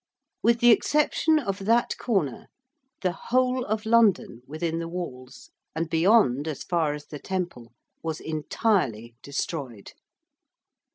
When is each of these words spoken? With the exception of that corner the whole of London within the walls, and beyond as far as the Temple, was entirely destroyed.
With 0.41 0.61
the 0.61 0.71
exception 0.71 1.37
of 1.37 1.65
that 1.65 1.95
corner 1.99 2.47
the 3.03 3.11
whole 3.11 3.63
of 3.63 3.85
London 3.85 4.41
within 4.47 4.79
the 4.79 4.87
walls, 4.87 5.51
and 5.75 5.91
beyond 5.91 6.47
as 6.47 6.63
far 6.63 6.95
as 6.95 7.05
the 7.05 7.19
Temple, 7.19 7.71
was 8.01 8.19
entirely 8.19 9.13
destroyed. 9.21 9.93